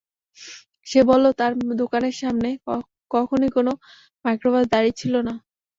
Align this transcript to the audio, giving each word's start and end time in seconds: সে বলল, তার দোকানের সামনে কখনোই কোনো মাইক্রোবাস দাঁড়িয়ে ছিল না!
সে 0.87 0.99
বলল, 1.09 1.25
তার 1.39 1.51
দোকানের 1.81 2.15
সামনে 2.21 2.49
কখনোই 3.13 3.51
কোনো 3.57 3.71
মাইক্রোবাস 4.25 4.65
দাঁড়িয়ে 4.73 4.99
ছিল 5.01 5.13
না! 5.27 5.33